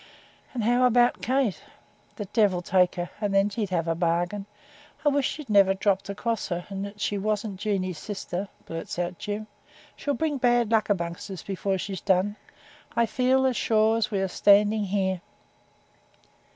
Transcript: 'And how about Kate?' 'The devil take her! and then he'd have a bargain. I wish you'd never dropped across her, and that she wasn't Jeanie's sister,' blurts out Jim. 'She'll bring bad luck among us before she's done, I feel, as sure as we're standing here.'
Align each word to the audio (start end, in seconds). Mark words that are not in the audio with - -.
'And 0.55 0.63
how 0.63 0.87
about 0.87 1.21
Kate?' 1.21 1.61
'The 2.15 2.25
devil 2.33 2.63
take 2.63 2.95
her! 2.95 3.11
and 3.21 3.35
then 3.35 3.49
he'd 3.51 3.69
have 3.69 3.87
a 3.87 3.93
bargain. 3.93 4.47
I 5.05 5.09
wish 5.09 5.37
you'd 5.37 5.47
never 5.47 5.75
dropped 5.75 6.09
across 6.09 6.47
her, 6.47 6.65
and 6.69 6.83
that 6.83 6.99
she 6.99 7.19
wasn't 7.19 7.59
Jeanie's 7.59 7.99
sister,' 7.99 8.47
blurts 8.65 8.97
out 8.97 9.19
Jim. 9.19 9.45
'She'll 9.95 10.15
bring 10.15 10.39
bad 10.39 10.71
luck 10.71 10.89
among 10.89 11.17
us 11.17 11.43
before 11.43 11.77
she's 11.77 12.01
done, 12.01 12.35
I 12.95 13.05
feel, 13.05 13.45
as 13.45 13.55
sure 13.55 13.95
as 13.95 14.09
we're 14.09 14.27
standing 14.27 14.85
here.' 14.85 15.21